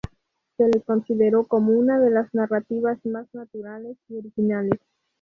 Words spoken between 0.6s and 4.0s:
le consideró como "una de las narrativas más naturales